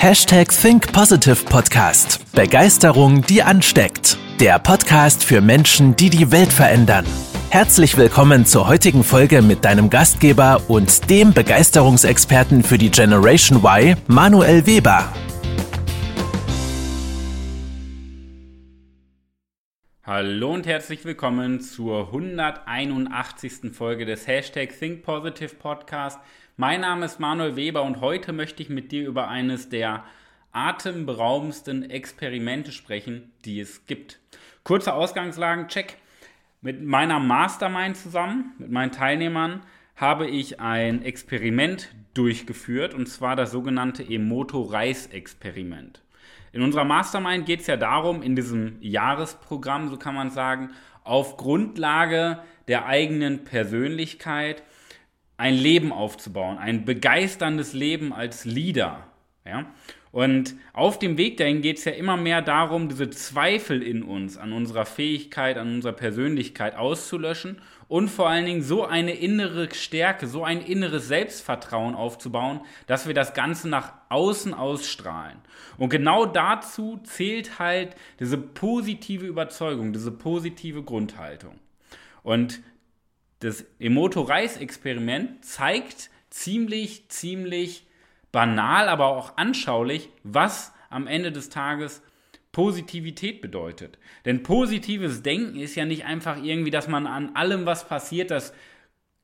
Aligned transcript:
Hashtag 0.00 0.48
Think 0.48 0.90
Positive 0.94 1.44
Podcast. 1.44 2.20
Begeisterung, 2.32 3.20
die 3.20 3.42
ansteckt. 3.42 4.16
Der 4.40 4.58
Podcast 4.58 5.22
für 5.22 5.42
Menschen, 5.42 5.94
die 5.94 6.08
die 6.08 6.32
Welt 6.32 6.50
verändern. 6.50 7.04
Herzlich 7.50 7.98
willkommen 7.98 8.46
zur 8.46 8.66
heutigen 8.66 9.04
Folge 9.04 9.42
mit 9.42 9.62
deinem 9.66 9.90
Gastgeber 9.90 10.62
und 10.68 11.10
dem 11.10 11.34
Begeisterungsexperten 11.34 12.62
für 12.62 12.78
die 12.78 12.90
Generation 12.90 13.62
Y, 13.62 13.94
Manuel 14.06 14.64
Weber. 14.64 15.04
Hallo 20.12 20.52
und 20.52 20.66
herzlich 20.66 21.04
willkommen 21.04 21.60
zur 21.60 22.08
181. 22.08 23.72
Folge 23.72 24.04
des 24.04 24.26
Hashtag 24.26 24.76
Think 24.76 25.04
Positive 25.04 25.54
Podcast. 25.54 26.18
Mein 26.56 26.80
Name 26.80 27.06
ist 27.06 27.20
Manuel 27.20 27.54
Weber 27.54 27.84
und 27.84 28.00
heute 28.00 28.32
möchte 28.32 28.60
ich 28.60 28.70
mit 28.70 28.90
dir 28.90 29.06
über 29.06 29.28
eines 29.28 29.68
der 29.68 30.02
atemberaubendsten 30.50 31.88
Experimente 31.88 32.72
sprechen, 32.72 33.30
die 33.44 33.60
es 33.60 33.86
gibt. 33.86 34.18
Kurze 34.64 34.94
Ausgangslagen, 34.94 35.68
check. 35.68 35.96
Mit 36.60 36.82
meiner 36.82 37.20
Mastermind 37.20 37.96
zusammen, 37.96 38.52
mit 38.58 38.72
meinen 38.72 38.90
Teilnehmern, 38.90 39.60
habe 39.94 40.26
ich 40.26 40.58
ein 40.58 41.04
Experiment 41.04 41.94
durchgeführt 42.14 42.94
und 42.94 43.06
zwar 43.06 43.36
das 43.36 43.52
sogenannte 43.52 44.02
Emoto-Reis-Experiment. 44.02 46.02
In 46.52 46.62
unserer 46.62 46.84
Mastermind 46.84 47.46
geht 47.46 47.60
es 47.60 47.66
ja 47.66 47.76
darum, 47.76 48.22
in 48.22 48.34
diesem 48.34 48.76
Jahresprogramm, 48.80 49.88
so 49.88 49.96
kann 49.96 50.14
man 50.14 50.30
sagen, 50.30 50.70
auf 51.04 51.36
Grundlage 51.36 52.42
der 52.68 52.86
eigenen 52.86 53.44
Persönlichkeit 53.44 54.62
ein 55.36 55.54
Leben 55.54 55.92
aufzubauen, 55.92 56.58
ein 56.58 56.84
begeisterndes 56.84 57.72
Leben 57.72 58.12
als 58.12 58.44
Leader. 58.44 59.06
Ja? 59.44 59.66
Und 60.12 60.56
auf 60.72 60.98
dem 60.98 61.16
Weg 61.18 61.36
dahin 61.36 61.62
geht 61.62 61.78
es 61.78 61.84
ja 61.84 61.92
immer 61.92 62.16
mehr 62.16 62.42
darum, 62.42 62.88
diese 62.88 63.10
Zweifel 63.10 63.80
in 63.80 64.02
uns, 64.02 64.36
an 64.36 64.52
unserer 64.52 64.84
Fähigkeit, 64.84 65.56
an 65.56 65.74
unserer 65.74 65.92
Persönlichkeit 65.92 66.74
auszulöschen 66.74 67.62
und 67.86 68.08
vor 68.08 68.28
allen 68.28 68.44
Dingen 68.44 68.62
so 68.62 68.84
eine 68.84 69.14
innere 69.14 69.72
Stärke, 69.72 70.26
so 70.26 70.42
ein 70.42 70.62
inneres 70.62 71.06
Selbstvertrauen 71.06 71.94
aufzubauen, 71.94 72.60
dass 72.88 73.06
wir 73.06 73.14
das 73.14 73.34
Ganze 73.34 73.68
nach 73.68 73.92
außen 74.08 74.52
ausstrahlen. 74.52 75.38
Und 75.78 75.90
genau 75.90 76.26
dazu 76.26 77.00
zählt 77.04 77.60
halt 77.60 77.94
diese 78.18 78.36
positive 78.36 79.26
Überzeugung, 79.26 79.92
diese 79.92 80.10
positive 80.10 80.82
Grundhaltung. 80.82 81.60
Und 82.24 82.60
das 83.40 83.64
Emoto-Reis-Experiment 83.78 85.44
zeigt 85.44 86.10
ziemlich, 86.30 87.08
ziemlich 87.08 87.86
banal, 88.32 88.88
aber 88.88 89.06
auch 89.06 89.36
anschaulich, 89.36 90.08
was 90.22 90.72
am 90.88 91.06
Ende 91.06 91.32
des 91.32 91.48
Tages 91.48 92.02
Positivität 92.52 93.40
bedeutet. 93.40 93.98
Denn 94.24 94.42
positives 94.42 95.22
Denken 95.22 95.58
ist 95.58 95.76
ja 95.76 95.84
nicht 95.84 96.04
einfach 96.04 96.42
irgendwie, 96.42 96.70
dass 96.70 96.88
man 96.88 97.06
an 97.06 97.36
allem, 97.36 97.64
was 97.64 97.86
passiert, 97.86 98.30
das 98.30 98.52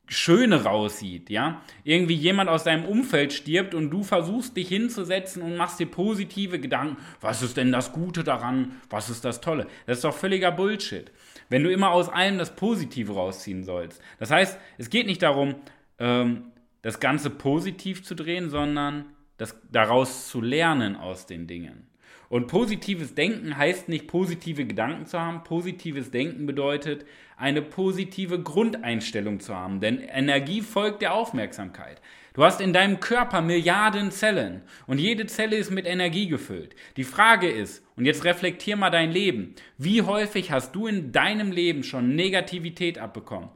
Schöne 0.09 0.63
raussieht, 0.63 1.29
ja? 1.29 1.61
Irgendwie 1.83 2.13
jemand 2.13 2.49
aus 2.49 2.63
deinem 2.63 2.85
Umfeld 2.85 3.33
stirbt 3.33 3.73
und 3.73 3.89
du 3.89 4.03
versuchst 4.03 4.55
dich 4.55 4.69
hinzusetzen 4.69 5.41
und 5.41 5.57
machst 5.57 5.81
dir 5.81 5.85
positive 5.85 6.61
Gedanken. 6.61 6.95
Was 7.19 7.41
ist 7.41 7.57
denn 7.57 7.73
das 7.73 7.91
Gute 7.91 8.23
daran? 8.23 8.71
Was 8.89 9.09
ist 9.09 9.25
das 9.25 9.41
Tolle? 9.41 9.67
Das 9.85 9.97
ist 9.97 10.05
doch 10.05 10.15
völliger 10.15 10.53
Bullshit. 10.53 11.11
Wenn 11.49 11.63
du 11.63 11.71
immer 11.71 11.91
aus 11.91 12.07
allem 12.07 12.37
das 12.37 12.55
Positive 12.55 13.13
rausziehen 13.13 13.65
sollst. 13.65 14.01
Das 14.17 14.31
heißt, 14.31 14.57
es 14.77 14.89
geht 14.89 15.07
nicht 15.07 15.23
darum, 15.23 15.55
ähm, 15.99 16.53
das 16.87 17.01
Ganze 17.01 17.29
positiv 17.29 18.01
zu 18.01 18.15
drehen, 18.15 18.49
sondern 18.49 19.07
das, 19.35 19.59
daraus 19.73 20.29
zu 20.29 20.39
lernen 20.39 20.95
aus 20.95 21.25
den 21.25 21.45
Dingen. 21.45 21.85
Und 22.29 22.47
positives 22.47 23.13
Denken 23.13 23.57
heißt 23.57 23.89
nicht 23.89 24.07
positive 24.07 24.63
Gedanken 24.63 25.05
zu 25.05 25.19
haben. 25.19 25.43
Positives 25.43 26.11
Denken 26.11 26.45
bedeutet, 26.45 27.05
eine 27.35 27.61
positive 27.61 28.41
Grundeinstellung 28.41 29.41
zu 29.41 29.53
haben. 29.53 29.81
Denn 29.81 29.99
Energie 29.99 30.61
folgt 30.61 31.01
der 31.01 31.13
Aufmerksamkeit. 31.13 32.01
Du 32.33 32.45
hast 32.45 32.61
in 32.61 32.71
deinem 32.71 33.01
Körper 33.01 33.41
Milliarden 33.41 34.09
Zellen 34.09 34.61
und 34.85 34.97
jede 34.97 35.25
Zelle 35.25 35.57
ist 35.57 35.71
mit 35.71 35.85
Energie 35.85 36.29
gefüllt. 36.29 36.73
Die 36.95 37.03
Frage 37.03 37.49
ist, 37.49 37.85
und 37.97 38.05
jetzt 38.05 38.23
reflektier 38.23 38.77
mal 38.77 38.91
dein 38.91 39.11
Leben, 39.11 39.55
wie 39.77 40.03
häufig 40.03 40.51
hast 40.51 40.73
du 40.73 40.87
in 40.87 41.11
deinem 41.11 41.51
Leben 41.51 41.83
schon 41.83 42.15
Negativität 42.15 42.97
abbekommen, 42.97 43.49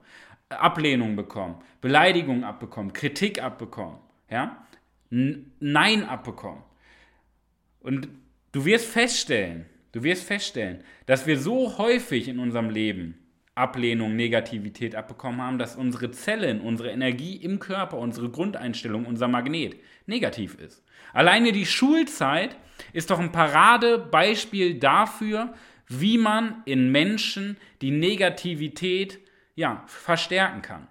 Ablehnung 0.52 1.16
bekommen, 1.16 1.56
Beleidigung 1.82 2.44
abbekommen, 2.44 2.94
Kritik 2.94 3.42
abbekommen, 3.42 3.98
ja? 4.30 4.66
Nein 5.10 6.06
abbekommen. 6.06 6.64
Und 7.82 8.08
Du 8.52 8.66
wirst 8.66 8.86
feststellen, 8.86 9.66
du 9.94 10.04
wirst 10.04 10.26
feststellen, 10.26 10.84
dass 11.06 11.26
wir 11.26 11.40
so 11.40 11.78
häufig 11.78 12.28
in 12.28 12.40
unserem 12.40 12.70
Leben 12.70 13.18
Ablehnung, 13.56 14.16
Negativität 14.16 14.96
abbekommen 14.96 15.42
haben, 15.42 15.58
dass 15.58 15.76
unsere 15.76 16.12
Zellen, 16.12 16.62
unsere 16.62 16.90
Energie 16.90 17.36
im 17.36 17.60
Körper, 17.60 17.98
unsere 17.98 18.30
Grundeinstellung, 18.30 19.06
unser 19.06 19.28
Magnet 19.28 19.76
negativ 20.06 20.56
ist. 20.56 20.84
Alleine 21.14 21.52
die 21.52 21.66
Schulzeit 21.66 22.56
ist 22.94 23.10
doch 23.10 23.20
ein 23.20 23.34
Paradebeispiel 23.34 24.80
dafür, 24.80 25.54
wie 25.88 26.18
man 26.18 26.62
in 26.66 26.92
Menschen 26.92 27.58
die 27.82 27.92
Negativität 27.92 29.20
ja, 29.56 29.84
verstärken 29.88 30.62
kann. 30.62 30.88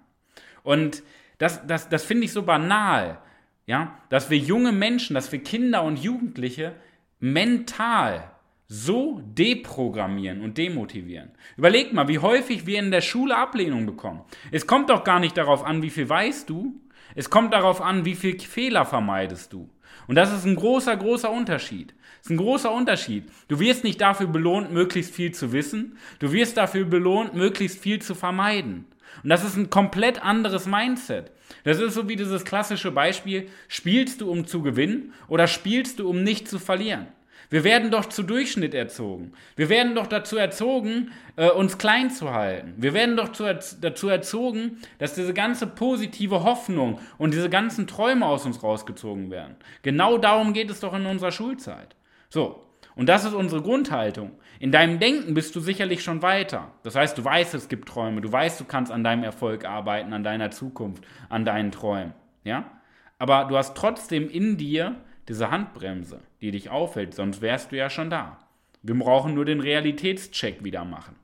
Und 0.63 1.03
das, 1.37 1.65
das, 1.65 1.89
das 1.89 2.03
finde 2.03 2.25
ich 2.25 2.31
so 2.31 2.43
banal, 2.43 3.19
ja, 3.65 3.97
dass 4.09 4.29
wir 4.29 4.37
junge 4.37 4.71
Menschen, 4.71 5.13
dass 5.13 5.31
wir 5.31 5.41
Kinder 5.43 5.83
und 5.83 5.97
Jugendliche 5.97 6.75
mental 7.19 8.31
so 8.67 9.21
deprogrammieren 9.25 10.41
und 10.41 10.57
demotivieren. 10.57 11.31
Überleg 11.57 11.91
mal, 11.93 12.07
wie 12.07 12.19
häufig 12.19 12.65
wir 12.65 12.79
in 12.79 12.91
der 12.91 13.01
Schule 13.01 13.35
Ablehnung 13.35 13.85
bekommen. 13.85 14.21
Es 14.51 14.65
kommt 14.65 14.89
doch 14.89 15.03
gar 15.03 15.19
nicht 15.19 15.35
darauf 15.35 15.65
an, 15.65 15.81
wie 15.81 15.89
viel 15.89 16.07
weißt 16.07 16.49
du, 16.49 16.79
es 17.13 17.29
kommt 17.29 17.53
darauf 17.53 17.81
an, 17.81 18.05
wie 18.05 18.15
viel 18.15 18.39
Fehler 18.39 18.85
vermeidest 18.85 19.51
du. 19.51 19.69
Und 20.07 20.15
das 20.15 20.33
ist 20.33 20.45
ein 20.45 20.55
großer, 20.55 20.95
großer 20.95 21.31
Unterschied. 21.31 21.93
Das 22.17 22.27
ist 22.27 22.31
ein 22.31 22.37
großer 22.37 22.71
Unterschied. 22.71 23.29
Du 23.47 23.59
wirst 23.59 23.83
nicht 23.83 24.01
dafür 24.01 24.27
belohnt, 24.27 24.71
möglichst 24.71 25.13
viel 25.13 25.31
zu 25.33 25.53
wissen. 25.53 25.97
Du 26.19 26.31
wirst 26.31 26.57
dafür 26.57 26.85
belohnt, 26.85 27.33
möglichst 27.33 27.79
viel 27.79 28.01
zu 28.01 28.15
vermeiden. 28.15 28.85
Und 29.23 29.29
das 29.29 29.43
ist 29.43 29.57
ein 29.57 29.69
komplett 29.69 30.23
anderes 30.23 30.65
Mindset. 30.65 31.31
Das 31.63 31.79
ist 31.79 31.93
so 31.93 32.07
wie 32.07 32.15
dieses 32.15 32.45
klassische 32.45 32.91
Beispiel, 32.91 33.49
spielst 33.67 34.21
du 34.21 34.31
um 34.31 34.47
zu 34.47 34.61
gewinnen 34.61 35.13
oder 35.27 35.47
spielst 35.47 35.99
du 35.99 36.09
um 36.09 36.23
nicht 36.23 36.47
zu 36.47 36.59
verlieren? 36.59 37.07
Wir 37.51 37.65
werden 37.65 37.91
doch 37.91 38.05
zu 38.05 38.23
Durchschnitt 38.23 38.73
erzogen. 38.73 39.33
Wir 39.57 39.67
werden 39.67 39.93
doch 39.93 40.07
dazu 40.07 40.37
erzogen, 40.37 41.11
äh, 41.35 41.49
uns 41.49 41.77
klein 41.77 42.09
zu 42.09 42.33
halten. 42.33 42.73
Wir 42.77 42.93
werden 42.93 43.17
doch 43.17 43.33
zu, 43.33 43.43
dazu 43.81 44.07
erzogen, 44.07 44.79
dass 44.99 45.15
diese 45.15 45.33
ganze 45.33 45.67
positive 45.67 46.43
Hoffnung 46.43 46.99
und 47.17 47.33
diese 47.33 47.49
ganzen 47.49 47.87
Träume 47.87 48.25
aus 48.25 48.45
uns 48.45 48.63
rausgezogen 48.63 49.29
werden. 49.29 49.57
Genau 49.83 50.17
darum 50.17 50.53
geht 50.53 50.71
es 50.71 50.79
doch 50.79 50.93
in 50.93 51.05
unserer 51.05 51.33
Schulzeit. 51.33 51.97
So, 52.29 52.65
und 52.95 53.09
das 53.09 53.25
ist 53.25 53.33
unsere 53.33 53.61
Grundhaltung. 53.61 54.31
In 54.59 54.71
deinem 54.71 54.99
Denken 54.99 55.33
bist 55.33 55.53
du 55.53 55.59
sicherlich 55.59 56.03
schon 56.03 56.21
weiter. 56.21 56.71
Das 56.83 56.95
heißt, 56.95 57.17
du 57.17 57.25
weißt, 57.25 57.53
es 57.53 57.67
gibt 57.67 57.89
Träume, 57.89 58.21
du 58.21 58.31
weißt, 58.31 58.61
du 58.61 58.63
kannst 58.65 58.93
an 58.93 59.03
deinem 59.03 59.25
Erfolg 59.25 59.65
arbeiten, 59.65 60.13
an 60.13 60.23
deiner 60.23 60.51
Zukunft, 60.51 61.03
an 61.27 61.43
deinen 61.43 61.71
Träumen. 61.73 62.13
Ja? 62.45 62.71
Aber 63.19 63.45
du 63.45 63.57
hast 63.57 63.75
trotzdem 63.75 64.29
in 64.29 64.55
dir 64.57 64.95
diese 65.27 65.51
Handbremse, 65.51 66.19
die 66.41 66.51
dich 66.51 66.69
aufhält, 66.69 67.13
sonst 67.13 67.41
wärst 67.41 67.71
du 67.71 67.77
ja 67.77 67.89
schon 67.89 68.09
da. 68.09 68.39
Wir 68.83 68.97
brauchen 68.97 69.33
nur 69.33 69.45
den 69.45 69.59
Realitätscheck 69.59 70.63
wieder 70.63 70.85
machen. 70.85 71.15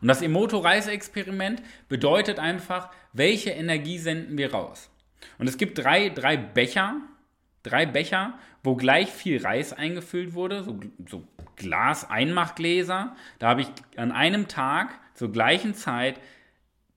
Und 0.00 0.08
das 0.08 0.22
Emoto-Reise-Experiment 0.22 1.62
bedeutet 1.88 2.38
einfach, 2.38 2.90
welche 3.12 3.50
Energie 3.50 3.98
senden 3.98 4.38
wir 4.38 4.52
raus. 4.52 4.90
Und 5.38 5.48
es 5.48 5.56
gibt 5.56 5.78
drei, 5.78 6.10
drei 6.10 6.36
Becher, 6.36 6.96
drei 7.62 7.86
Becher, 7.86 8.38
wo 8.62 8.76
gleich 8.76 9.10
viel 9.10 9.42
Reis 9.42 9.72
eingefüllt 9.72 10.34
wurde, 10.34 10.62
so, 10.62 10.78
so 11.08 11.24
Glas-Einmachgläser. 11.56 13.16
Da 13.38 13.48
habe 13.48 13.62
ich 13.62 13.68
an 13.96 14.12
einem 14.12 14.48
Tag 14.48 14.98
zur 15.14 15.32
gleichen 15.32 15.74
Zeit 15.74 16.20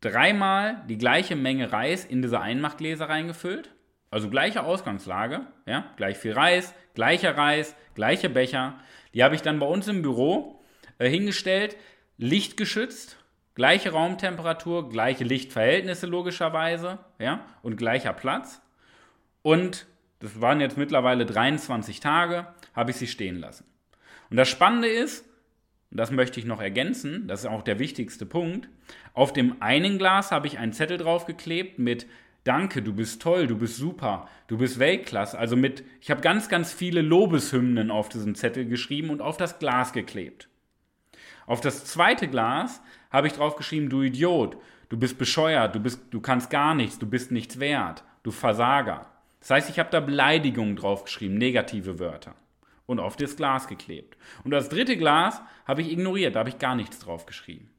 dreimal 0.01 0.83
die 0.87 0.97
gleiche 0.97 1.35
Menge 1.35 1.71
Reis 1.71 2.05
in 2.05 2.21
diese 2.21 2.39
Einmachgläser 2.39 3.09
reingefüllt. 3.09 3.71
Also 4.09 4.29
gleiche 4.29 4.63
Ausgangslage, 4.63 5.41
ja, 5.65 5.91
gleich 5.97 6.17
viel 6.17 6.33
Reis, 6.33 6.73
gleicher 6.93 7.37
Reis, 7.37 7.75
gleiche 7.93 8.29
Becher. 8.29 8.79
Die 9.13 9.23
habe 9.23 9.35
ich 9.35 9.41
dann 9.41 9.59
bei 9.59 9.65
uns 9.65 9.87
im 9.87 10.01
Büro 10.01 10.63
äh, 10.97 11.09
hingestellt, 11.09 11.75
lichtgeschützt, 12.17 13.17
gleiche 13.55 13.91
Raumtemperatur, 13.91 14.89
gleiche 14.89 15.23
Lichtverhältnisse 15.23 16.07
logischerweise, 16.07 16.99
ja, 17.19 17.45
und 17.63 17.75
gleicher 17.75 18.13
Platz. 18.13 18.61
Und 19.41 19.87
das 20.19 20.39
waren 20.41 20.61
jetzt 20.61 20.77
mittlerweile 20.77 21.25
23 21.25 21.99
Tage, 21.99 22.47
habe 22.73 22.91
ich 22.91 22.97
sie 22.97 23.07
stehen 23.07 23.39
lassen. 23.39 23.65
Und 24.29 24.37
das 24.37 24.49
Spannende 24.49 24.87
ist, 24.87 25.25
und 25.91 25.97
das 25.97 26.11
möchte 26.11 26.39
ich 26.39 26.45
noch 26.45 26.61
ergänzen, 26.61 27.27
das 27.27 27.41
ist 27.41 27.45
auch 27.45 27.61
der 27.61 27.79
wichtigste 27.79 28.25
Punkt, 28.25 28.69
auf 29.13 29.31
dem 29.33 29.61
einen 29.61 29.97
Glas 29.97 30.31
habe 30.31 30.47
ich 30.47 30.59
einen 30.59 30.73
Zettel 30.73 30.97
draufgeklebt 30.97 31.79
mit 31.79 32.07
Danke, 32.47 32.81
du 32.81 32.93
bist 32.93 33.21
toll, 33.21 33.45
du 33.45 33.57
bist 33.57 33.75
super, 33.75 34.29
du 34.47 34.57
bist 34.57 34.79
Weltklasse. 34.79 35.37
Also 35.37 35.57
mit, 35.57 35.83
ich 35.99 36.09
habe 36.09 36.21
ganz, 36.21 36.47
ganz 36.47 36.71
viele 36.71 37.01
Lobeshymnen 37.01 37.91
auf 37.91 38.07
diesen 38.07 38.35
Zettel 38.35 38.63
geschrieben 38.63 39.09
und 39.09 39.21
auf 39.21 39.35
das 39.35 39.59
Glas 39.59 39.91
geklebt. 39.91 40.47
Auf 41.45 41.59
das 41.59 41.83
zweite 41.83 42.29
Glas 42.29 42.81
habe 43.11 43.27
ich 43.27 43.33
drauf 43.33 43.57
geschrieben, 43.57 43.89
du 43.89 44.01
Idiot, 44.01 44.55
du 44.87 44.95
bist 44.95 45.17
bescheuert, 45.17 45.75
du, 45.75 45.81
bist, 45.81 45.99
du 46.11 46.21
kannst 46.21 46.49
gar 46.49 46.73
nichts, 46.73 46.97
du 46.97 47.05
bist 47.05 47.33
nichts 47.33 47.59
wert, 47.59 48.05
du 48.23 48.31
Versager. 48.31 49.07
Das 49.41 49.49
heißt, 49.49 49.69
ich 49.69 49.77
habe 49.77 49.89
da 49.91 49.99
Beleidigungen 49.99 50.77
draufgeschrieben, 50.77 51.37
negative 51.37 51.99
Wörter. 51.99 52.33
Und 52.85 53.01
auf 53.01 53.17
das 53.17 53.35
Glas 53.35 53.67
geklebt. 53.67 54.15
Und 54.45 54.51
das 54.51 54.69
dritte 54.69 54.95
Glas 54.95 55.41
habe 55.65 55.81
ich 55.81 55.91
ignoriert, 55.91 56.35
da 56.35 56.39
habe 56.39 56.49
ich 56.49 56.59
gar 56.59 56.75
nichts 56.75 56.99
draufgeschrieben. 56.99 57.69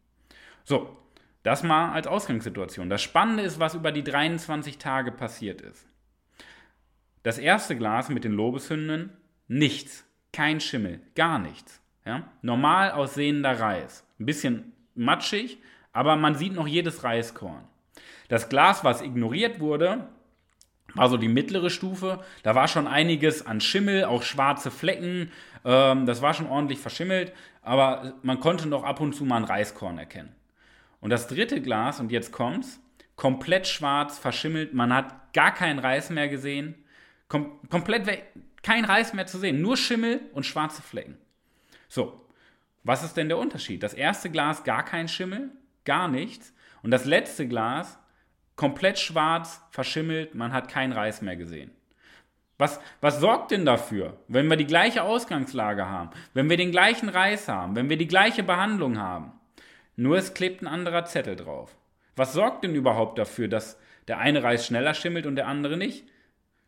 So, 0.65 0.95
das 1.43 1.63
mal 1.63 1.93
als 1.93 2.07
Ausgangssituation. 2.07 2.91
Das 2.91 3.03
Spannende 3.03 3.43
ist, 3.43 3.59
was 3.59 3.75
über 3.75 3.93
die 3.93 4.05
23 4.05 4.79
Tage 4.79 5.13
passiert 5.13 5.61
ist. 5.61 5.87
Das 7.23 7.39
erste 7.39 7.77
Glas 7.77 8.09
mit 8.09 8.25
den 8.25 8.33
Lobeshymnen, 8.33 9.11
nichts, 9.49 10.05
kein 10.33 10.61
Schimmel, 10.61 11.01
gar 11.15 11.39
nichts. 11.39 11.81
Ja? 12.05 12.25
Normal 12.43 12.93
aussehender 12.93 13.59
Reis. 13.59 14.05
Ein 14.19 14.27
bisschen 14.27 14.73
matschig, 14.95 15.59
aber 15.93 16.17
man 16.17 16.35
sieht 16.35 16.55
noch 16.55 16.67
jedes 16.67 17.05
Reiskorn. 17.05 17.65
Das 18.29 18.49
Glas, 18.49 18.85
was 18.85 19.01
ignoriert 19.03 19.61
wurde, 19.61 20.09
war 20.95 21.09
so 21.09 21.17
die 21.17 21.29
mittlere 21.29 21.71
Stufe. 21.71 22.21
Da 22.43 22.55
war 22.55 22.69
schon 22.69 22.87
einiges 22.87 23.45
an 23.47 23.61
Schimmel, 23.61 24.05
auch 24.05 24.23
schwarze 24.23 24.71
Flecken. 24.71 25.31
Ähm, 25.65 26.07
das 26.07 26.23
war 26.23 26.35
schon 26.35 26.47
ordentlich 26.47 26.79
verschimmelt, 26.79 27.33
aber 27.63 28.15
man 28.23 28.41
konnte 28.41 28.69
noch 28.69 28.85
ab 28.85 29.01
und 29.01 29.15
zu 29.15 29.25
mal 29.25 29.37
ein 29.37 29.45
Reiskorn 29.45 29.99
erkennen. 29.99 30.35
Und 31.01 31.11
das 31.11 31.29
dritte 31.29 31.61
Glas, 31.61 32.01
und 32.01 32.11
jetzt 32.11 32.33
kommt's, 32.33 32.81
komplett 33.17 33.67
schwarz, 33.67 34.19
verschimmelt. 34.19 34.75
Man 34.75 34.93
hat 34.93 35.33
gar 35.33 35.53
keinen 35.53 35.79
Reis 35.79 36.11
mehr 36.11 36.29
gesehen. 36.29 36.75
Kom 37.29 37.61
komplett 37.69 38.23
kein 38.63 38.85
Reis 38.85 39.13
mehr 39.13 39.27
zu 39.27 39.39
sehen. 39.39 39.61
Nur 39.61 39.77
Schimmel 39.77 40.21
und 40.33 40.47
schwarze 40.47 40.83
Flecken. 40.83 41.19
So, 41.89 42.25
was 42.85 43.03
ist 43.03 43.17
denn 43.17 43.29
der 43.29 43.39
Unterschied? 43.39 43.83
Das 43.83 43.95
erste 43.95 44.31
Glas 44.31 44.65
gar 44.65 44.85
kein 44.85 45.09
Schimmel, 45.09 45.51
gar 45.85 46.09
nichts. 46.09 46.55
Und 46.83 46.91
das 46.91 47.05
letzte 47.05 47.47
Glas 47.47 47.99
komplett 48.57 48.99
schwarz, 48.99 49.63
verschimmelt, 49.71 50.35
man 50.35 50.53
hat 50.53 50.69
keinen 50.69 50.93
Reis 50.93 51.23
mehr 51.23 51.37
gesehen. 51.37 51.71
Was, 52.59 52.81
was 53.01 53.21
sorgt 53.21 53.53
denn 53.53 53.65
dafür, 53.65 54.19
wenn 54.27 54.49
wir 54.49 54.57
die 54.57 54.67
gleiche 54.67 55.05
Ausgangslage 55.05 55.87
haben, 55.87 56.11
wenn 56.35 56.51
wir 56.51 56.57
den 56.57 56.73
gleichen 56.73 57.09
Reis 57.09 57.47
haben, 57.47 57.77
wenn 57.77 57.89
wir 57.89 57.97
die 57.97 58.09
gleiche 58.09 58.43
Behandlung 58.43 58.99
haben? 58.99 59.38
Nur 59.99 60.17
es 60.17 60.33
klebt 60.33 60.63
ein 60.63 60.69
anderer 60.69 61.07
Zettel 61.07 61.35
drauf. 61.35 61.77
Was 62.15 62.33
sorgt 62.33 62.63
denn 62.63 62.77
überhaupt 62.77 63.19
dafür, 63.19 63.49
dass 63.49 63.77
der 64.07 64.19
eine 64.19 64.45
Reis 64.45 64.65
schneller 64.65 64.95
schimmelt 64.95 65.27
und 65.27 65.35
der 65.35 65.49
andere 65.49 65.77
nicht? 65.77 66.05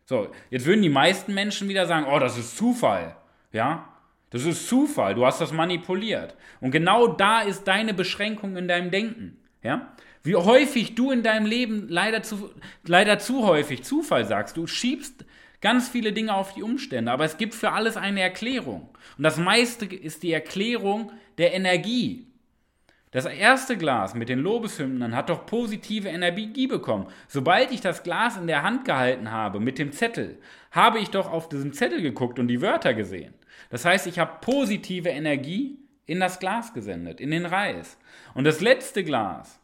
So, 0.04 0.32
jetzt 0.50 0.66
würden 0.66 0.82
die 0.82 0.88
meisten 0.88 1.32
Menschen 1.32 1.68
wieder 1.68 1.86
sagen, 1.86 2.06
oh, 2.10 2.18
das 2.18 2.36
ist 2.36 2.56
Zufall. 2.56 3.14
Ja, 3.52 3.88
das 4.30 4.44
ist 4.44 4.68
Zufall, 4.68 5.14
du 5.14 5.24
hast 5.24 5.40
das 5.40 5.52
manipuliert. 5.52 6.34
Und 6.60 6.72
genau 6.72 7.06
da 7.06 7.42
ist 7.42 7.68
deine 7.68 7.94
Beschränkung 7.94 8.56
in 8.56 8.66
deinem 8.66 8.90
Denken. 8.90 9.38
Ja? 9.62 9.94
Wie 10.24 10.34
häufig 10.34 10.96
du 10.96 11.12
in 11.12 11.22
deinem 11.22 11.46
Leben 11.46 11.86
leider 11.88 12.24
zu, 12.24 12.50
leider 12.84 13.20
zu 13.20 13.46
häufig 13.46 13.84
Zufall 13.84 14.24
sagst. 14.24 14.56
Du 14.56 14.66
schiebst 14.66 15.24
ganz 15.60 15.88
viele 15.88 16.12
Dinge 16.12 16.34
auf 16.34 16.54
die 16.54 16.64
Umstände, 16.64 17.12
aber 17.12 17.26
es 17.26 17.36
gibt 17.36 17.54
für 17.54 17.70
alles 17.70 17.96
eine 17.96 18.22
Erklärung. 18.22 18.88
Und 19.16 19.22
das 19.22 19.36
meiste 19.36 19.86
ist 19.86 20.24
die 20.24 20.32
Erklärung 20.32 21.12
der 21.38 21.54
Energie. 21.54 22.26
Das 23.12 23.24
erste 23.24 23.76
Glas 23.76 24.14
mit 24.14 24.28
den 24.28 24.38
Lobeshymnen 24.38 25.16
hat 25.16 25.30
doch 25.30 25.44
positive 25.44 26.08
Energie 26.08 26.68
bekommen. 26.68 27.08
Sobald 27.26 27.72
ich 27.72 27.80
das 27.80 28.04
Glas 28.04 28.36
in 28.36 28.46
der 28.46 28.62
Hand 28.62 28.84
gehalten 28.84 29.32
habe 29.32 29.58
mit 29.58 29.78
dem 29.78 29.90
Zettel, 29.90 30.38
habe 30.70 31.00
ich 31.00 31.10
doch 31.10 31.30
auf 31.30 31.48
diesen 31.48 31.72
Zettel 31.72 32.02
geguckt 32.02 32.38
und 32.38 32.46
die 32.46 32.62
Wörter 32.62 32.94
gesehen. 32.94 33.34
Das 33.68 33.84
heißt, 33.84 34.06
ich 34.06 34.20
habe 34.20 34.38
positive 34.40 35.08
Energie 35.08 35.76
in 36.06 36.20
das 36.20 36.38
Glas 36.38 36.72
gesendet, 36.72 37.20
in 37.20 37.32
den 37.32 37.46
Reis. 37.46 37.98
Und 38.34 38.44
das 38.44 38.60
letzte 38.60 39.02
Glas 39.02 39.60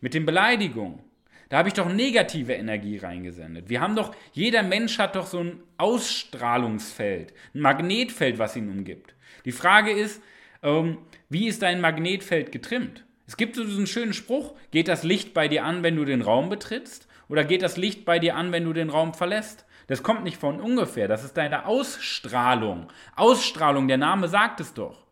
mit 0.00 0.12
den 0.12 0.26
Beleidigungen, 0.26 1.00
da 1.48 1.58
habe 1.58 1.68
ich 1.68 1.74
doch 1.74 1.88
negative 1.88 2.52
Energie 2.52 2.98
reingesendet. 2.98 3.70
Wir 3.70 3.80
haben 3.80 3.96
doch, 3.96 4.14
jeder 4.32 4.62
Mensch 4.62 4.98
hat 4.98 5.16
doch 5.16 5.26
so 5.26 5.40
ein 5.40 5.62
Ausstrahlungsfeld, 5.78 7.32
ein 7.54 7.60
Magnetfeld, 7.60 8.38
was 8.38 8.56
ihn 8.56 8.68
umgibt. 8.68 9.14
Die 9.46 9.52
Frage 9.52 9.90
ist, 9.90 10.22
ähm, 10.64 10.98
wie 11.28 11.46
ist 11.46 11.62
dein 11.62 11.80
Magnetfeld 11.80 12.50
getrimmt? 12.50 13.04
Es 13.26 13.36
gibt 13.36 13.56
so 13.56 13.64
diesen 13.64 13.86
schönen 13.86 14.12
Spruch, 14.12 14.54
geht 14.70 14.88
das 14.88 15.04
Licht 15.04 15.32
bei 15.32 15.48
dir 15.48 15.64
an, 15.64 15.82
wenn 15.82 15.96
du 15.96 16.04
den 16.04 16.22
Raum 16.22 16.48
betrittst? 16.48 17.06
Oder 17.28 17.44
geht 17.44 17.62
das 17.62 17.76
Licht 17.76 18.04
bei 18.04 18.18
dir 18.18 18.36
an, 18.36 18.52
wenn 18.52 18.64
du 18.64 18.72
den 18.72 18.90
Raum 18.90 19.14
verlässt? 19.14 19.64
Das 19.86 20.02
kommt 20.02 20.24
nicht 20.24 20.38
von 20.38 20.60
ungefähr, 20.60 21.08
das 21.08 21.24
ist 21.24 21.36
deine 21.36 21.66
Ausstrahlung. 21.66 22.88
Ausstrahlung, 23.16 23.86
der 23.86 23.98
Name 23.98 24.28
sagt 24.28 24.60
es 24.60 24.74
doch. 24.74 25.06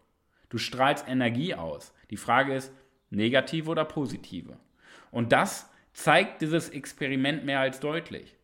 Du 0.49 0.59
strahlst 0.59 1.07
Energie 1.09 1.55
aus. 1.55 1.95
Die 2.11 2.17
Frage 2.17 2.55
ist, 2.55 2.73
negative 3.11 3.71
oder 3.71 3.85
positive? 3.85 4.59
Und 5.11 5.33
das 5.33 5.71
zeigt 5.93 6.43
dieses 6.43 6.71
Experiment 6.71 7.45
mehr 7.45 7.61
als 7.61 7.81
deutlich. 7.81 8.37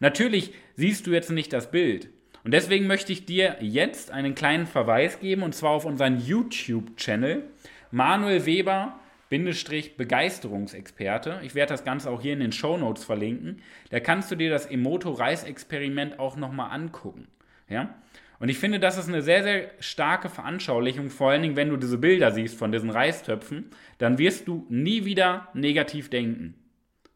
Natürlich 0.00 0.54
siehst 0.74 1.06
du 1.06 1.12
jetzt 1.12 1.30
nicht 1.30 1.52
das 1.52 1.70
Bild. 1.70 2.08
Und 2.46 2.52
deswegen 2.52 2.86
möchte 2.86 3.12
ich 3.12 3.26
dir 3.26 3.56
jetzt 3.58 4.12
einen 4.12 4.36
kleinen 4.36 4.68
Verweis 4.68 5.18
geben, 5.18 5.42
und 5.42 5.52
zwar 5.52 5.72
auf 5.72 5.84
unseren 5.84 6.20
YouTube-Channel 6.20 7.42
Manuel 7.90 8.46
Weber 8.46 9.00
Begeisterungsexperte. 9.28 11.40
Ich 11.42 11.56
werde 11.56 11.74
das 11.74 11.82
Ganze 11.82 12.08
auch 12.08 12.22
hier 12.22 12.34
in 12.34 12.38
den 12.38 12.52
Show 12.52 12.76
Notes 12.76 13.02
verlinken. 13.02 13.60
Da 13.90 13.98
kannst 13.98 14.30
du 14.30 14.36
dir 14.36 14.48
das 14.48 14.66
Emoto-Reis-Experiment 14.66 16.20
auch 16.20 16.36
nochmal 16.36 16.70
angucken. 16.70 17.26
Ja? 17.68 17.96
Und 18.38 18.48
ich 18.48 18.58
finde, 18.58 18.78
das 18.78 18.96
ist 18.96 19.08
eine 19.08 19.22
sehr, 19.22 19.42
sehr 19.42 19.72
starke 19.80 20.28
Veranschaulichung, 20.28 21.10
vor 21.10 21.32
allen 21.32 21.42
Dingen, 21.42 21.56
wenn 21.56 21.70
du 21.70 21.76
diese 21.76 21.98
Bilder 21.98 22.30
siehst 22.30 22.56
von 22.56 22.70
diesen 22.70 22.90
Reistöpfen, 22.90 23.70
dann 23.98 24.18
wirst 24.18 24.46
du 24.46 24.64
nie 24.68 25.04
wieder 25.04 25.48
negativ 25.52 26.10
denken. 26.10 26.54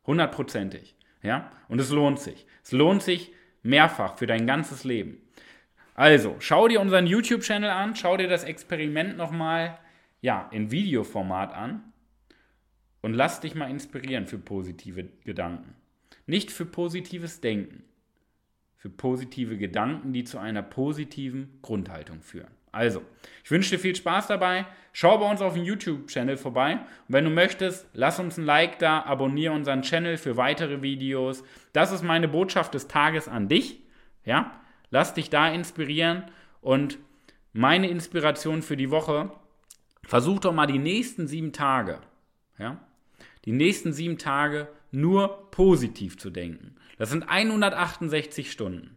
Hundertprozentig. 0.05 0.97
Ja? 1.23 1.53
Und 1.69 1.81
es 1.81 1.91
lohnt 1.91 2.19
sich. 2.19 2.49
Es 2.65 2.73
lohnt 2.73 3.05
sich 3.05 3.31
mehrfach 3.63 4.17
für 4.17 4.27
dein 4.27 4.47
ganzes 4.47 4.85
Leben. 4.85 5.19
Also, 5.95 6.37
schau 6.39 6.69
dir 6.69 6.81
unseren 6.81 7.07
YouTube-Channel 7.07 7.71
an, 7.71 7.95
schau 7.95 8.17
dir 8.17 8.29
das 8.29 8.45
Experiment 8.45 9.17
nochmal 9.17 9.79
ja, 10.21 10.49
in 10.51 10.71
Videoformat 10.71 11.53
an 11.53 11.93
und 13.03 13.15
lass 13.15 13.41
dich 13.41 13.55
mal 13.55 13.71
inspirieren 13.71 14.27
für 14.27 14.39
positive 14.39 15.09
Gedanken. 15.25 15.75
Nicht 16.27 16.51
für 16.51 16.65
positives 16.65 17.41
Denken 17.41 17.85
für 18.81 18.89
positive 18.89 19.59
Gedanken, 19.59 20.15
die 20.15 20.25
zu 20.25 20.39
einer 20.39 20.63
positiven 20.63 21.59
Grundhaltung 21.61 22.23
führen. 22.23 22.51
Also, 22.73 23.03
ich 23.45 23.51
wünsche 23.51 23.71
dir 23.71 23.79
viel 23.79 23.97
Spaß 23.97 24.29
dabei. 24.29 24.67
Schau 24.93 25.19
bei 25.19 25.31
uns 25.31 25.41
auf 25.41 25.55
dem 25.55 25.65
YouTube-Channel 25.65 26.37
vorbei. 26.37 26.75
Und 26.75 27.15
wenn 27.15 27.25
du 27.25 27.31
möchtest, 27.31 27.87
lass 27.93 28.19
uns 28.19 28.39
ein 28.39 28.45
Like 28.45 28.79
da, 28.79 29.03
abonniere 29.03 29.55
unseren 29.55 29.83
Channel 29.83 30.17
für 30.17 30.37
weitere 30.37 30.83
Videos. 30.83 31.45
Das 31.73 31.93
ist 31.93 32.03
meine 32.03 32.29
Botschaft 32.29 32.75
des 32.75 32.89
Tages 32.89 33.29
an 33.29 33.49
dich. 33.49 33.81
Ja, 34.25 34.61
lass 34.91 35.15
dich 35.15 35.31
da 35.31 35.49
inspirieren. 35.49 36.25
Und 36.61 36.99
meine 37.53 37.89
Inspiration 37.89 38.63
für 38.63 38.77
die 38.77 38.91
Woche, 38.91 39.31
versuch 40.05 40.41
doch 40.41 40.53
mal 40.53 40.67
die 40.67 40.79
nächsten 40.79 41.29
sieben 41.29 41.53
Tage, 41.53 42.01
ja, 42.59 42.79
die 43.45 43.53
nächsten 43.53 43.93
sieben 43.93 44.19
Tage 44.19 44.69
nur 44.91 45.51
positiv 45.51 46.19
zu 46.19 46.31
denken. 46.31 46.75
Das 46.99 47.11
sind 47.11 47.29
168 47.29 48.51
Stunden. 48.51 48.97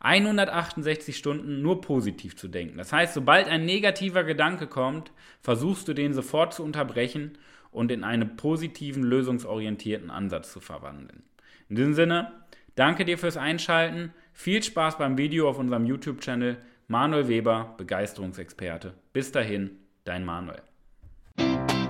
168 0.00 1.16
Stunden 1.16 1.62
nur 1.62 1.80
positiv 1.80 2.36
zu 2.36 2.48
denken. 2.48 2.78
Das 2.78 2.92
heißt, 2.92 3.14
sobald 3.14 3.48
ein 3.48 3.64
negativer 3.64 4.24
Gedanke 4.24 4.66
kommt, 4.66 5.12
versuchst 5.40 5.86
du 5.88 5.94
den 5.94 6.12
sofort 6.12 6.54
zu 6.54 6.64
unterbrechen 6.64 7.38
und 7.70 7.90
in 7.90 8.04
einen 8.04 8.36
positiven, 8.36 9.02
lösungsorientierten 9.02 10.10
Ansatz 10.10 10.52
zu 10.52 10.60
verwandeln. 10.60 11.22
In 11.68 11.76
diesem 11.76 11.94
Sinne, 11.94 12.32
danke 12.74 13.04
dir 13.04 13.18
fürs 13.18 13.36
Einschalten. 13.36 14.12
Viel 14.32 14.62
Spaß 14.62 14.98
beim 14.98 15.16
Video 15.18 15.48
auf 15.48 15.58
unserem 15.58 15.86
YouTube-Channel. 15.86 16.58
Manuel 16.88 17.28
Weber, 17.28 17.74
Begeisterungsexperte. 17.78 18.94
Bis 19.12 19.32
dahin, 19.32 19.78
dein 20.04 20.24
Manuel. 20.24 20.71